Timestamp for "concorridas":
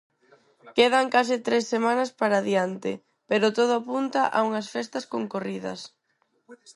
5.13-5.79